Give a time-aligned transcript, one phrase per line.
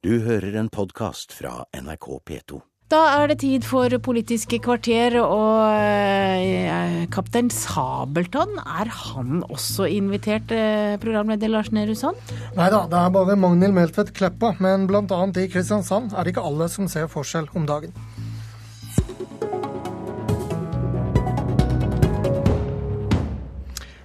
[0.00, 2.58] Du hører en podkast fra NRK P2.
[2.88, 10.54] Da er det tid for Politiske kvarter, og eh, kaptein Sabeltann, er han også invitert,
[10.56, 12.16] eh, programleder Lars Nehru Sand?
[12.56, 15.04] Nei da, det er bare Magnhild Meltvedt Kleppa, men bl.a.
[15.04, 17.92] i Kristiansand er det ikke alle som ser forskjell om dagen.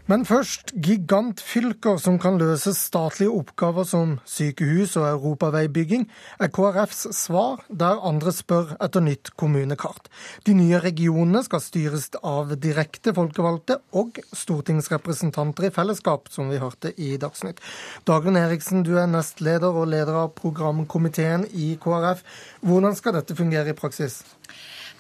[0.06, 6.04] Men først, gigantfylker som kan løse statlige oppgaver som sykehus og europaveibygging,
[6.38, 10.12] er KrFs svar der andre spør etter nytt kommunekart.
[10.46, 16.94] De nye regionene skal styres av direkte folkevalgte og stortingsrepresentanter i fellesskap, som vi hørte
[17.02, 17.58] i Dagsnytt.
[18.06, 22.22] Dagrun Eriksen, du er nestleder og leder av programkomiteen i KrF.
[22.62, 24.22] Hvordan skal dette fungere i praksis?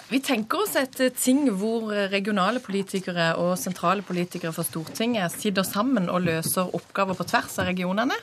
[0.06, 6.12] Vi tenker oss et ting hvor regionale politikere og sentrale politikere fra Stortinget sitter sammen
[6.14, 8.20] og løser oppgaver på tvers av regionene.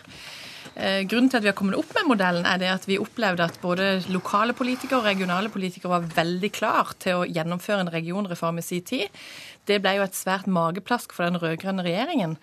[0.78, 3.44] Eh, grunnen til at vi har kommet opp med modellen, er det at vi opplevde
[3.44, 8.62] at både lokale politikere og regionale politikere var veldig klar til å gjennomføre en regionreform
[8.62, 9.22] i sin tid.
[9.68, 12.38] Det ble jo et svært mageplask for den rød-grønne regjeringen.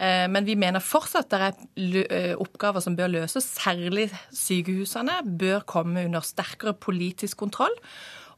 [0.00, 3.52] Eh, men vi mener fortsatt det er eh, oppgaver som bør løses.
[3.60, 7.76] Særlig sykehusene bør komme under sterkere politisk kontroll.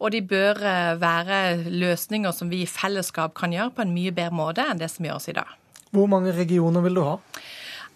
[0.01, 4.13] Og de bør eh, være løsninger som vi i fellesskap kan gjøre på en mye
[4.17, 5.57] bedre måte enn det som gjøres i dag.
[5.93, 7.17] Hvor mange regioner vil du ha?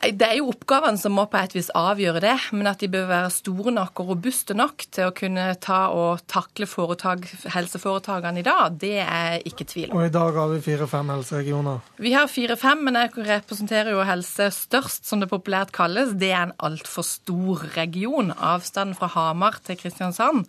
[0.05, 3.06] Det er jo oppgavene som må på et vis avgjøre det, men at de bør
[3.09, 8.45] være store nok og robuste nok til å kunne ta og takle foretak, helseforetakene i
[8.45, 10.03] dag, det er ikke tvil om.
[10.03, 11.78] Og i dag har vi fire-fem helseregioner?
[12.05, 16.12] Vi har fire-fem, men jeg representerer jo Helse Størst, som det populært kalles.
[16.20, 18.34] Det er en altfor stor region.
[18.37, 20.45] Avstanden fra Hamar til Kristiansand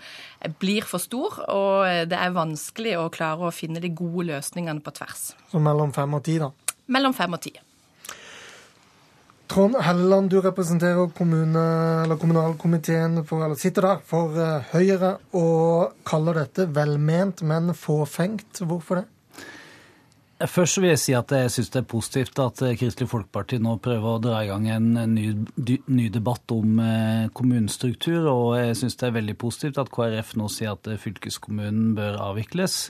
[0.59, 4.97] blir for stor, og det er vanskelig å klare å finne de gode løsningene på
[4.99, 5.29] tvers.
[5.51, 6.51] Så mellom fem og ti, da?
[6.91, 7.55] Mellom fem og ti.
[9.47, 16.41] Trond Helleland, du representerer kommune, kommunalkomiteen for, eller sitter der for uh, Høyre og kaller
[16.41, 18.63] dette velment, men fåfengt.
[18.65, 19.05] Hvorfor det?
[20.35, 23.77] Først vil jeg si at jeg syns det er positivt at eh, Kristelig Folkeparti nå
[23.79, 25.29] prøver å dra i gang en ny,
[25.87, 28.27] ny debatt om eh, kommunestruktur.
[28.33, 32.89] Og jeg syns det er veldig positivt at KrF nå sier at fylkeskommunen bør avvikles.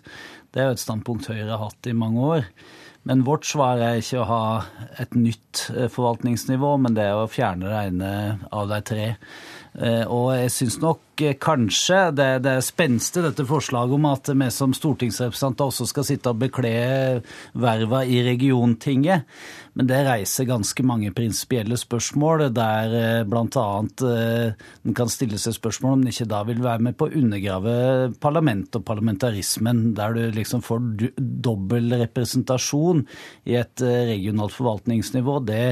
[0.50, 2.50] Det er jo et standpunkt Høyre har hatt i mange år.
[3.06, 4.46] Men vårt svar er ikke å ha
[5.02, 8.14] et nytt eh, forvaltningsnivå, men det er å fjerne det ene
[8.50, 9.06] av de tre.
[9.78, 14.50] Eh, og jeg syns nok kanskje det, det er spenstig, dette forslaget om at vi
[14.54, 16.72] som stortingsrepresentanter også skal sitte og bekle
[17.54, 19.30] verva i regiontinget.
[19.76, 23.66] Men det reiser ganske mange prinsipielle spørsmål, der eh, bl.a.
[23.76, 27.74] en kan stille seg spørsmål om en ikke da vil være med på å undergrave
[28.24, 30.86] parlamentet og parlamentarismen, der du liksom får
[31.18, 33.04] dobbel representasjon
[33.52, 35.42] i et regionalt forvaltningsnivå.
[35.48, 35.66] Det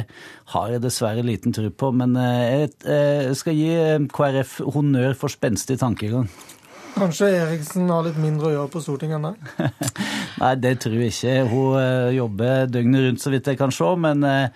[0.51, 1.93] har jeg dessverre liten tro på.
[1.95, 3.71] Men jeg skal gi
[4.11, 6.29] KrF honnør for spenstig tankegang.
[6.93, 9.37] Kanskje Eriksen har litt mindre å gjøre på Stortinget enn deg?
[10.43, 11.31] Nei, det tror jeg ikke.
[11.49, 13.87] Hun eh, jobber døgnet rundt, så vidt jeg kan se.
[14.03, 14.51] Men eh,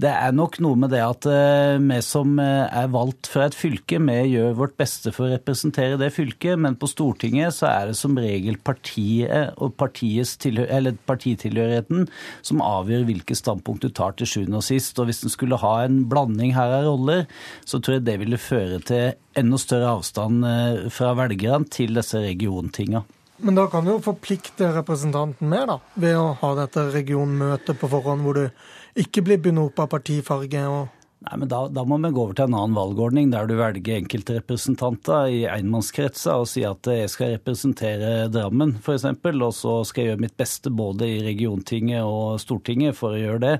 [0.00, 3.98] det er nok noe med det at eh, vi som er valgt fra et fylke,
[4.00, 6.56] vi gjør vårt beste for å representere det fylket.
[6.64, 12.08] Men på Stortinget så er det som regel partiet og partitilhørigheten
[12.40, 14.96] som avgjør hvilke standpunkt du tar til sjuende og sist.
[14.96, 17.28] Og hvis en skulle ha en blanding her av roller,
[17.68, 20.46] så tror jeg det ville føre til enda større avstand
[20.92, 23.02] fra velgerne til disse regiontinga.
[23.42, 27.90] Men da kan du jo forplikte representanten mer, da, ved å ha dette regionmøtet på
[27.90, 31.98] forhånd, hvor du ikke blir bundet opp av partifarge og Nei, men da, da, må
[32.02, 36.74] vi gå over til en annen valgordning, der du velger enkeltrepresentanter i enmannskretser og sier
[36.74, 41.20] at jeg skal representere Drammen f.eks., og så skal jeg gjøre mitt beste både i
[41.22, 43.54] regiontinget og Stortinget for å gjøre det.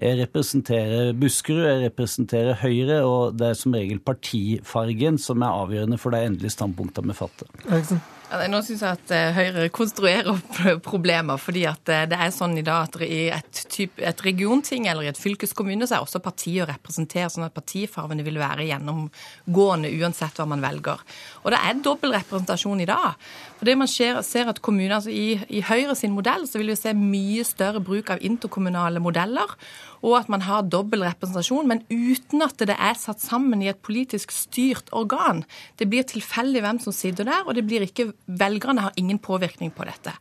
[0.00, 6.00] Jeg representerer Buskerud, jeg representerer Høyre, og det er som regel partifargen som er avgjørende
[6.00, 7.52] for de endelige standpunktene vi fatter.
[7.68, 8.00] Eriksen?
[8.32, 10.38] Nå syns jeg at eh, Høyre konstruerer
[10.84, 11.36] problemer.
[11.36, 15.04] fordi at eh, det er sånn i dag at i et, type, et regionting eller
[15.04, 16.70] i et fylkeskommune så er også partier å
[17.02, 21.00] representere, sånn at partifarvene vil være gjennomgående uansett hva man velger.
[21.42, 23.16] Og det er dobbel representasjon i dag.
[23.62, 26.72] For det man ser, ser at kommuner, altså i, I Høyre sin modell så vil
[26.72, 29.54] vi se mye større bruk av interkommunale modeller
[30.02, 33.78] og at man har dobbel representasjon, men uten at det er satt sammen i et
[33.86, 35.44] politisk styrt organ.
[35.78, 39.70] Det blir tilfeldig hvem som sitter der, og det blir ikke, velgerne har ingen påvirkning
[39.74, 40.14] på dette.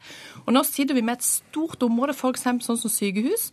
[0.45, 2.45] Og Nå sitter vi med et stort område, f.eks.
[2.61, 3.49] sånn som sykehus,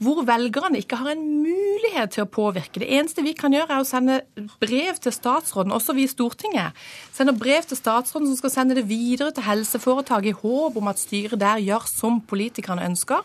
[0.00, 2.80] hvor velgerne ikke har en mulighet til å påvirke.
[2.80, 4.22] Det eneste vi kan gjøre, er å sende
[4.62, 6.76] brev til statsråden, også vi i Stortinget.
[7.12, 11.02] Sender brev til statsråden som skal sende det videre til helseforetaket i håp om at
[11.02, 13.24] styret der gjør som politikerne ønsker.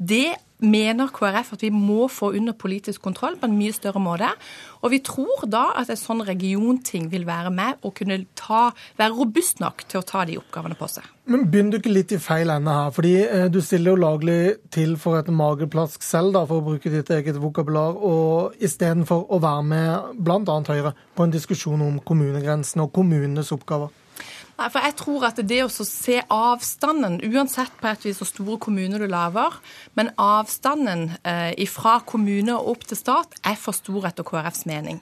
[0.00, 4.28] Det mener KrF at vi må få under politisk kontroll på en mye større måte.
[4.80, 8.70] Og vi tror da at en sånn regionting vil være med og kunne ta,
[9.00, 11.06] være robust nok til å ta de oppgavene på seg.
[11.30, 12.92] Men begynner du ikke litt i feil ende her?
[12.96, 14.40] Fordi eh, du stiller jo laglig
[14.72, 19.40] til for et mageplask selv, da, for å bruke ditt eget vokabular, og istedenfor å
[19.42, 20.60] være med bl.a.
[20.70, 23.92] Høyre på en diskusjon om kommunegrensene og kommunenes oppgaver.
[24.60, 28.58] Nei, for jeg tror at det å se avstanden, uansett på et vis hvor store
[28.60, 29.54] kommuner du lager,
[29.96, 34.98] men avstanden eh, fra kommune og opp til stat er for stor etter KrFs mening.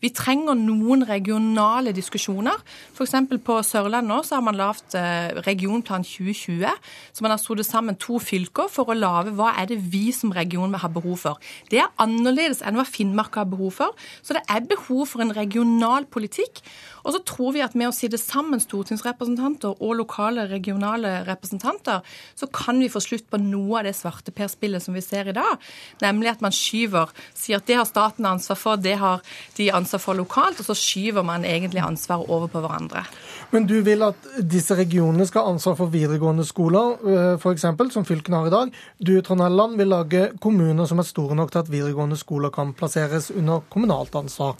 [0.00, 2.56] Vi trenger noen regionale diskusjoner.
[2.96, 3.12] F.eks.
[3.44, 6.64] på Sørlandet nå så har man lagd eh, Regionplan 2020,
[7.12, 10.32] så man har stått sammen to fylker for å lage hva er det vi som
[10.32, 11.52] region har behov for.
[11.68, 14.08] Det er annerledes enn hva Finnmark har behov for.
[14.24, 16.64] Så det er behov for en regional politikk.
[17.02, 22.02] Og så tror vi at med å sitte sammen stortingsrepresentanter og lokale, regionale representanter,
[22.38, 25.62] så kan vi få slutt på noe av det svarteperspillet som vi ser i dag.
[26.02, 29.22] Nemlig at man skyver, sier at det har staten ansvar for, det har
[29.58, 33.04] de ansvar for lokalt, og så skyver man egentlig ansvaret over på hverandre.
[33.52, 38.06] Men du vil at disse regionene skal ha ansvar for videregående skoler, eh, f.eks., som
[38.08, 38.78] fylkene har i dag.
[38.98, 43.30] Du, Trond vil lage kommuner som er store nok til at videregående skoler kan plasseres
[43.34, 44.56] under kommunalt ansvar.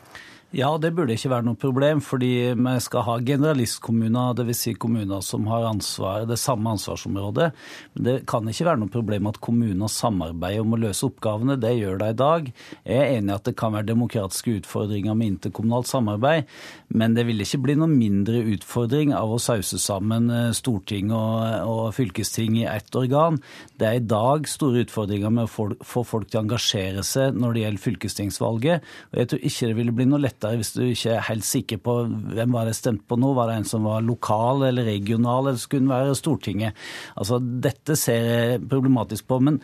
[0.53, 4.59] Ja, det burde ikke være noe problem, fordi vi skal ha generalistkommuner, dvs.
[4.63, 7.47] Si kommuner som har ansvar, det samme ansvarsområdet.
[7.95, 11.57] Men det kan ikke være noe problem at kommuner samarbeider om å løse oppgavene.
[11.57, 12.51] Det gjør de i dag.
[12.85, 16.53] Jeg er enig i at det kan være demokratiske utfordringer med interkommunalt samarbeid,
[16.93, 21.65] men det vil ikke bli noe mindre utfordring av å sause sammen eh, storting og,
[21.65, 23.41] og fylkesting i ett organ.
[23.81, 27.57] Det er i dag store utfordringer med å få folk til å engasjere seg når
[27.57, 30.83] det gjelder fylkestingsvalget, og jeg tror ikke det ville bli noe lettere lettere hvis du
[30.85, 31.95] ikke er helt sikker på
[32.35, 33.33] hvem var det stemte på nå.
[33.35, 36.75] Var det en som var lokal eller regional, eller skulle det være Stortinget?
[37.17, 39.41] Altså, Dette ser jeg problematisk på.
[39.41, 39.61] men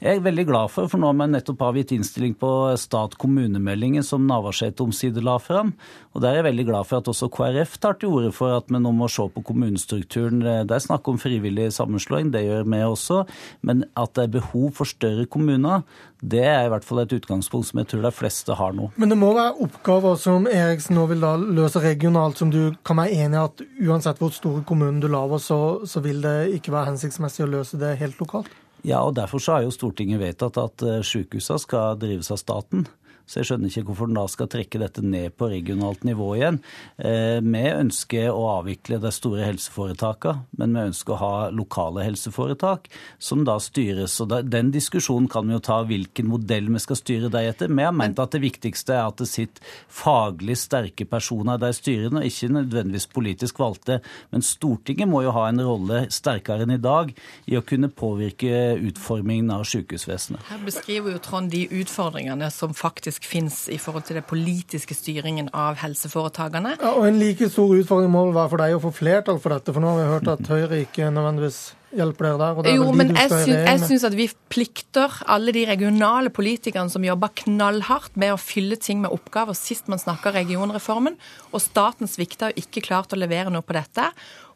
[0.00, 2.50] jeg er veldig glad for, for nå har vi nettopp avgitt innstilling på
[2.80, 5.74] stat-kommunemeldingen som Navarsete omsider la fram.
[6.14, 8.72] Og der er jeg veldig glad for at også KrF tar til orde for at
[8.72, 10.40] vi nå må se på kommunestrukturen.
[10.40, 13.18] Det er snakk om frivillig sammenslåing, det gjør vi også.
[13.60, 15.84] Men at det er behov for større kommuner,
[16.20, 18.90] det er i hvert fall et utgangspunkt som jeg tror de fleste har nå.
[19.00, 23.00] Men det må være oppgaver som Eriksen nå vil da løse regionalt, som du kan
[23.00, 26.72] være enig i at uansett hvor store kommunen du lager, så, så vil det ikke
[26.72, 28.59] være hensiktsmessig å løse det helt lokalt?
[28.86, 32.86] Ja, og Derfor så har jo Stortinget vedtatt at eh, sykehusene skal drives av staten.
[33.30, 36.56] Så jeg skjønner ikke hvorfor den da skal trekke dette ned på regionalt nivå igjen.
[36.98, 42.88] Eh, vi ønsker å avvikle de store helseforetakene, men vi ønsker å ha lokale helseforetak
[43.22, 44.16] som da styres.
[44.24, 47.70] Og Den diskusjonen kan vi jo ta hvilken modell vi skal styre dem etter.
[47.70, 51.70] Vi har ment at det viktigste er at det sitter faglig sterke personer i de
[51.76, 54.00] styrene, og ikke nødvendigvis politisk valgte.
[54.34, 57.14] Men Stortinget må jo ha en rolle sterkere enn i dag
[57.46, 60.42] i å kunne påvirke utformingen av sykehusvesenet.
[60.50, 64.94] Her beskriver jo Trond de utfordringene som faktisk faktisk finnes i forhold til den politiske
[64.94, 66.78] styringen av helseforetakene.
[66.80, 69.72] Ja, og En like stor utfordring må være for deg å få flertall for dette,
[69.72, 72.70] for nå har vi hørt at Høyre ikke nødvendigvis hjelper dere der?
[72.70, 76.30] er jo, vel de men jeg, syns, jeg syns at vi plikter alle de regionale
[76.30, 79.54] politikerne som jobber knallhardt med å fylle ting med oppgaver.
[79.58, 81.18] Sist man snakka regionreformen,
[81.50, 84.06] og staten svikta og ikke klart å levere noe på dette.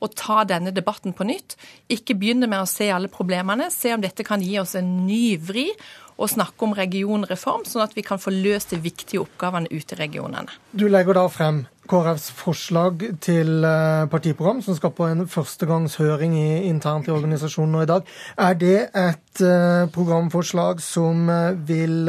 [0.04, 1.56] Og ta denne debatten på nytt.
[1.88, 3.70] Ikke begynne med å se alle problemene.
[3.72, 5.70] Se om dette kan gi oss en ny vri
[6.14, 10.00] og snakke om regionreform, sånn at vi kan få løst de viktige oppgavene ute i
[10.00, 10.52] regionene.
[10.72, 16.36] Du legger da frem KrFs forslag til eh, partiprogram, som skal på en førstegangshøring
[16.70, 18.08] internt i organisasjonen nå i dag.
[18.40, 22.08] Er det et uh, programforslag som uh, vil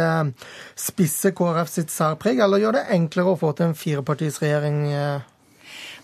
[0.80, 4.84] spisse KrF sitt særpreg, eller gjør det enklere å få til en firepartisregjering?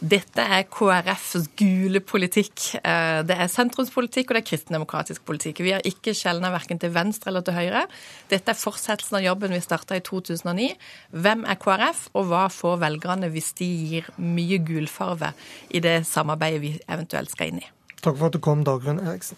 [0.01, 2.63] Dette er KrFs gule politikk.
[2.81, 5.61] Eh, det er sentrumspolitikk og det er kristendemokratisk politikk.
[5.61, 7.83] Vi har ikke skjelna verken til venstre eller til høyre.
[8.31, 10.71] Dette er fortsettelsen av jobben vi starta i 2009.
[11.13, 15.35] Hvem er KrF, og hva får velgerne hvis de gir mye gulfarve
[15.69, 17.71] i det samarbeidet vi eventuelt skal inn i?
[18.01, 19.37] Takk for at du kom, Dagrun Eriksen.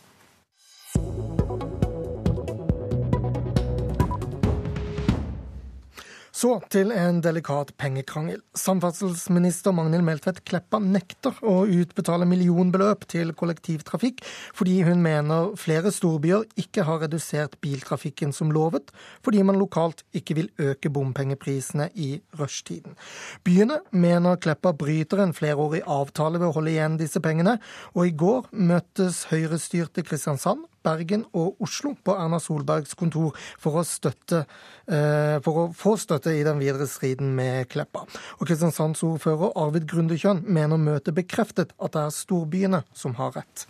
[6.44, 8.42] Så til en delikat pengekrangel.
[8.60, 14.20] Samferdselsminister Magnhild Meltvedt Kleppa nekter å utbetale millionbeløp til kollektivtrafikk,
[14.52, 18.92] fordi hun mener flere storbyer ikke har redusert biltrafikken som lovet,
[19.24, 23.00] fordi man lokalt ikke vil øke bompengeprisene i rushtiden.
[23.48, 27.56] Byene mener Kleppa bryter en flerårig avtale ved å holde igjen disse pengene,
[27.96, 33.84] og i går møttes høyrestyrte Kristiansand Bergen og Oslo på Erna Solbergs kontor for å,
[33.88, 34.44] støtte,
[34.88, 38.06] eh, for å få støtte i den videre striden med Kleppa.
[38.40, 43.68] Og Kristiansandsordfører Arvid Grundekjønn mener møtet bekreftet at det er storbyene som har rett.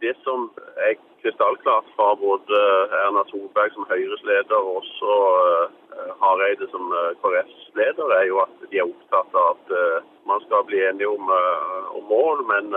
[0.00, 0.48] Det som
[0.80, 2.60] er krystallklart fra både
[3.04, 6.88] Erna Solberg som Høyres leder og også uh, Hareide som
[7.20, 9.74] KrFs leder, er jo at de er opptatt av at
[10.30, 11.28] man skal bli enige om,
[11.98, 12.70] om mål, men,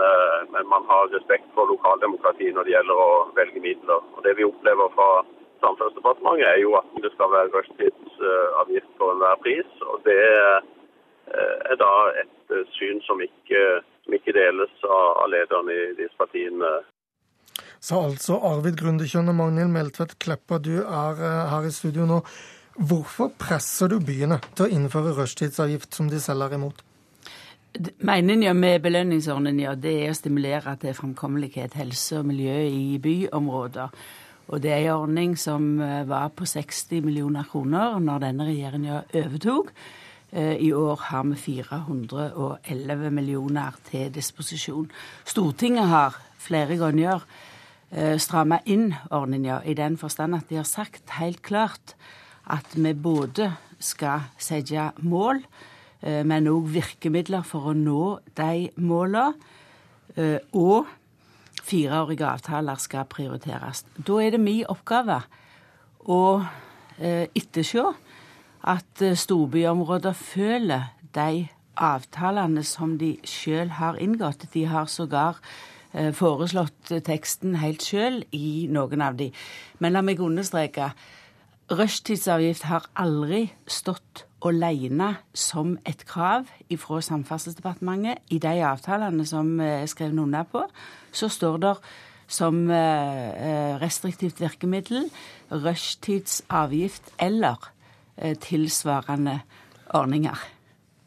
[0.52, 4.06] men, man har respekt for lokaldemokratiet når det gjelder å velge midler.
[4.14, 5.08] Og Det vi opplever fra
[5.64, 9.70] Samferdselsdepartementet er jo at det skal være rushtidsavgift for enhver pris.
[9.88, 11.92] og Det er da
[12.22, 13.62] et syn som ikke,
[14.04, 16.74] som ikke deles av lederne i disse partiene
[17.84, 22.22] sa altså Arvid Grundekjønn og Magnhild Meltvedt Kleppa, du er eh, her i studio nå.
[22.74, 26.80] Hvorfor presser du byene til å innføre rushtidsavgift, som de selv er imot?
[27.98, 33.94] Meningen med belønningsordningen det er å stimulere til framkommelighet, helse og miljø i byområder.
[34.46, 39.00] Og det er en ordning som eh, var på 60 millioner kroner når denne regjeringa
[39.22, 39.72] overtok.
[40.30, 44.90] Eh, I år har vi 411 millioner til disposisjon.
[45.24, 47.26] Stortinget har flere ganger
[48.18, 51.92] stramma inn ordninga i den forstand at de har sagt helt klart
[52.50, 55.73] at vi både skal sette mål, eh,
[56.26, 59.32] men òg virkemidler for å nå de måla.
[60.16, 60.90] Eh, og
[61.64, 63.84] fireårige avtaler skal prioriteres.
[63.96, 65.22] Da er det min oppgave
[66.04, 66.22] å
[66.94, 67.88] ettersjå
[68.70, 74.44] at storbyområder følger de avtalene som de sjøl har inngått.
[74.52, 75.40] De har sågar
[75.94, 79.28] Eh, foreslått teksten helt sjøl i noen av de.
[79.78, 80.90] Men la meg understreke.
[81.70, 86.48] Rushtidsavgift har aldri stått alene som et krav
[86.78, 88.24] fra Samferdselsdepartementet.
[88.30, 90.64] I de avtalene som er skrevet under på,
[91.12, 91.76] så står det
[92.30, 95.10] som eh, restriktivt virkemiddel
[95.52, 97.70] rushtidsavgift eller
[98.16, 99.40] eh, tilsvarende
[99.94, 100.50] ordninger.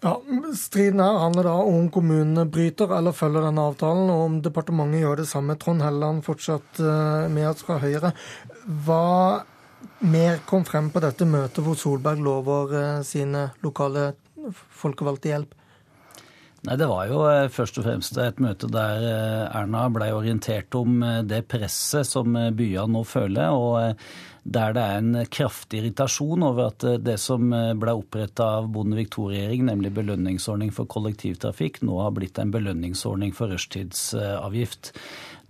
[0.05, 0.13] Ja,
[0.53, 5.23] Striden her handler da om kommunene bryter eller følger denne avtalen, og om departementet gjør
[5.23, 5.57] det samme.
[5.57, 8.13] Trond Helleland fortsatt eh, med oss fra Høyre.
[8.85, 9.41] Hva
[9.99, 14.11] mer kom frem på dette møtet hvor Solberg lover eh, sine lokale
[14.81, 15.55] folkevalgte hjelp?
[16.67, 19.05] Nei, Det var jo eh, først og fremst et møte der
[19.51, 23.53] Erna ble orientert om det presset som byene nå føler.
[23.53, 23.95] og
[24.47, 28.69] der det er en kraftig irritasjon over at eh, det som eh, ble oppretta av
[28.71, 34.93] Bondevik II-regjeringen, nemlig belønningsordning for kollektivtrafikk, nå har blitt en belønningsordning for rushtidsavgift.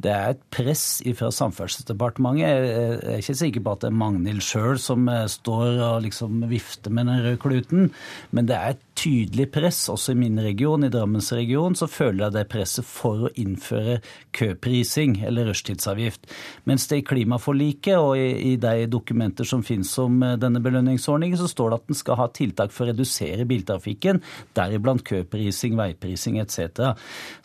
[0.04, 2.44] Det er et press fra Samferdselsdepartementet.
[2.46, 6.44] Jeg er ikke sikker på at det er Magnhild sjøl som eh, står og liksom
[6.52, 7.90] vifter med den røde kluten,
[8.32, 12.36] men det er et tydelig press, også i min region, i Drammensregionen, så føler jeg
[12.36, 14.00] det presset for å innføre
[14.36, 16.26] køprising eller rushtidsavgift.
[16.70, 21.40] Mens det i klimaforliket og i, i de dokumenter som finnes om eh, denne belønningsordningen,
[21.40, 24.22] så står det at den skal ha tiltak for å redusere biltrafikken,
[24.58, 26.96] deriblant køprising, veiprising etc.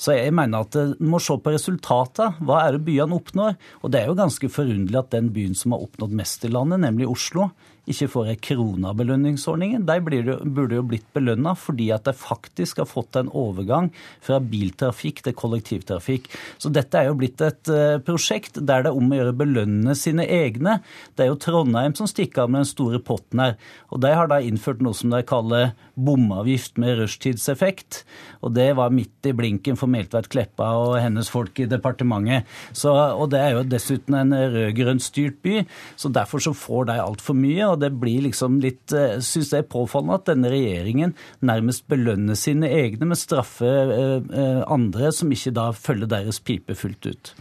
[0.01, 2.39] Så jeg mener at en må se på resultatene.
[2.43, 3.59] Hva er det byene oppnår?
[3.83, 6.83] Og det er jo ganske forunderlig at den byen som har oppnådd mest i landet,
[6.87, 7.51] nemlig Oslo,
[7.91, 9.87] ikke får ei krone av belønningsordningen.
[9.89, 13.91] De burde jo blitt belønna fordi at de faktisk har fått en overgang
[14.23, 16.31] fra biltrafikk til kollektivtrafikk.
[16.63, 19.97] Så dette er jo blitt et uh, prosjekt der det er om å gjøre belønne
[19.99, 20.79] sine egne.
[21.17, 23.59] Det er jo Trondheim som stikker av med den store potten her.
[23.91, 28.03] Og de har da innført noe som de kaller bomavgift med rushtidseffekt.
[28.47, 32.49] Og det var midt i blinken for Meltveit Kleppa og hennes folk i departementet.
[32.77, 35.63] Så, og det er jo dessuten en rød-grønt styrt by,
[35.99, 39.65] så derfor så får de altfor mye og det blir liksom litt eh, Syns jeg
[39.65, 45.33] er påfallende at denne regjeringen nærmest belønner sine egne, men straffer eh, eh, andre som
[45.33, 47.33] ikke da følger deres pipe fullt ut.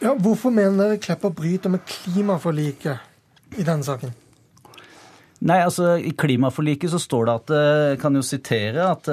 [0.00, 4.14] Ja, Hvorfor mener dere Klepper bryter med klimaforliket i denne saken?
[5.40, 7.52] Nei, altså I klimaforliket så står det at
[7.90, 9.08] Jeg kan jo sitere at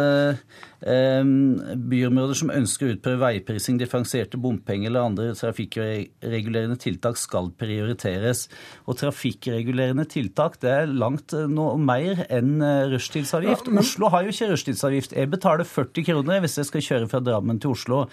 [0.82, 8.46] byområder som ønsker å utprøve veiprising, differensierte bompenger eller andre trafikkregulerende tiltak skal prioriteres.
[8.86, 13.72] Og trafikkregulerende tiltak det er langt eh, noe mer enn eh, rushtidsavgift.
[13.78, 15.16] Oslo har jo ikke rushtidsavgift.
[15.18, 18.04] Jeg betaler 40 kroner hvis jeg skal kjøre fra Drammen til Oslo,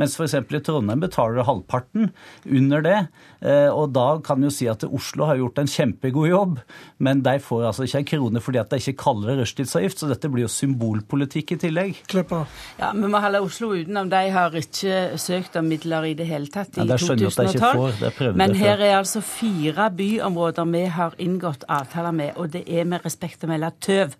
[0.00, 0.36] mens f.eks.
[0.36, 2.10] i Trondheim betaler du halvparten
[2.44, 2.98] under det.
[3.40, 6.60] Eh, og da kan jo si at Oslo har gjort en kjempegod jobb,
[7.00, 10.10] men de får altså ikke en krone fordi at de ikke kaller det rushtidsavgift, så
[10.10, 12.00] dette blir jo symbolpolitikk i tillegg.
[12.10, 12.44] Kleppa?
[12.78, 14.10] Ja, Vi må holde Oslo utenom.
[14.10, 18.36] De har ikke søkt om midler i det hele tatt i ja, 2012.
[18.38, 23.04] Men her er altså fire byområder vi har inngått avtaler med, og det er med
[23.06, 24.16] respekt å melde tøv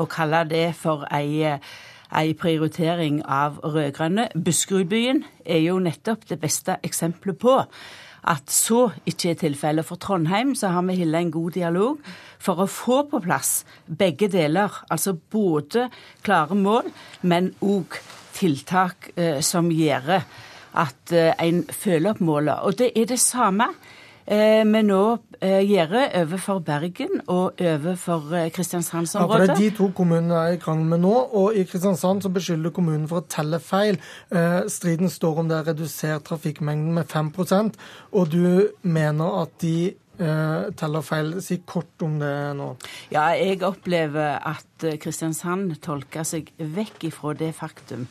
[0.00, 1.58] å kalle det for ei
[2.12, 4.28] ei prioritering av rød-grønne.
[4.36, 7.54] Buskerudbyen er jo nettopp det beste eksempelet på
[8.28, 9.86] at så ikke er tilfellet.
[9.86, 12.12] For Trondheim så har vi hilda en god dialog
[12.42, 14.82] for å få på plass begge deler.
[14.90, 15.88] Altså både
[16.22, 17.98] klare mål, men òg
[18.36, 20.22] tiltak eh, som gjør
[20.72, 22.62] at en følger opp målet.
[22.64, 23.66] Og det er det samme
[24.26, 25.02] vi nå
[25.42, 29.32] gjør overfor Bergen og overfor Kristiansandsområdet.
[29.32, 32.22] Ja, for det er de to kommunene er i krangel med nå, og i Kristiansand
[32.22, 33.98] så beskylder kommunen for å telle feil.
[34.70, 37.80] Striden står om det er redusert trafikkmengden med 5%
[38.12, 39.76] og du mener at de
[40.78, 41.32] teller feil.
[41.42, 42.68] Si kort om det nå.
[43.10, 48.06] Ja, jeg opplever at Kristiansand tolker seg vekk ifra det faktum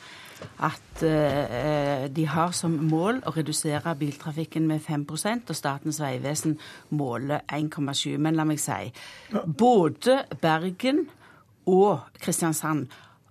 [0.62, 6.58] at eh, de har som mål å redusere biltrafikken med 5% og Statens vegvesen
[6.90, 8.18] måler 1,7.
[8.18, 8.92] Men la meg si,
[9.32, 11.06] både Bergen
[11.70, 12.88] og Kristiansand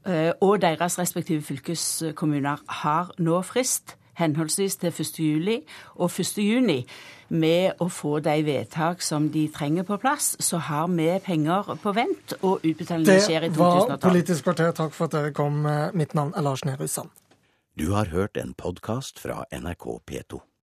[0.06, 5.18] eh, og deres respektive fylkeskommuner har nå frist henholdsvis til 1.
[5.24, 5.56] juli
[5.96, 6.38] og 1.
[6.44, 6.84] juni
[7.30, 11.94] med å få de vedtak som de trenger på plass, så har vi penger på
[11.94, 13.86] vent, og utbetalingen skjer i 2012.
[13.86, 14.74] Det var Politisk kvarter.
[14.74, 15.62] Takk for at dere kom.
[15.94, 17.14] Mitt navn er Lars Nehru Sand.
[17.78, 20.42] Du har hørt en podkast fra NRK P2.